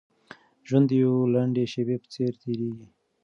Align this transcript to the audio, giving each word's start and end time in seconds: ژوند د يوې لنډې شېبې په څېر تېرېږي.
ژوند 0.67 0.85
د 0.89 0.91
يوې 1.03 1.21
لنډې 1.33 1.63
شېبې 1.71 1.95
په 2.01 2.07
څېر 2.13 2.31
تېرېږي. 2.41 2.87